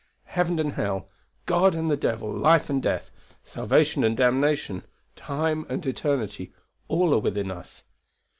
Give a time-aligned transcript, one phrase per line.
[0.23, 1.11] Heaven and hell,
[1.45, 3.11] God and the devil, life and death,
[3.43, 4.83] salvation and damnation,
[5.15, 6.51] time and eternity,
[6.87, 7.83] all are within us.